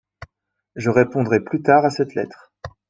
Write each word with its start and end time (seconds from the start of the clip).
Je 0.75 0.89
répondrai 0.89 1.41
plus 1.41 1.61
tard 1.61 1.85
à 1.85 1.91
cette 1.91 2.15
lettre. 2.15 2.51